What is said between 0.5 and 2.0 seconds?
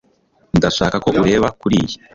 ndashaka ko ureba kuriyi